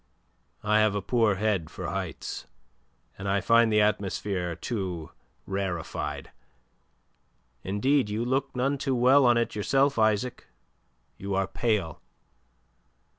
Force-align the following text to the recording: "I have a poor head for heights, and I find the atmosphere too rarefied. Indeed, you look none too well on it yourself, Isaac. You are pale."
"I 0.63 0.79
have 0.79 0.95
a 0.95 1.01
poor 1.03 1.35
head 1.35 1.69
for 1.69 1.85
heights, 1.87 2.47
and 3.19 3.29
I 3.29 3.39
find 3.39 3.71
the 3.71 3.81
atmosphere 3.81 4.55
too 4.55 5.11
rarefied. 5.45 6.31
Indeed, 7.63 8.09
you 8.09 8.25
look 8.25 8.55
none 8.55 8.79
too 8.79 8.95
well 8.95 9.27
on 9.27 9.37
it 9.37 9.53
yourself, 9.53 9.99
Isaac. 9.99 10.47
You 11.19 11.35
are 11.35 11.45
pale." 11.45 12.01